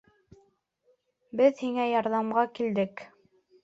Беҙ 1.43 1.63
һиңә 1.67 1.89
ярҙамға 1.93 2.51
килдек! 2.59 3.09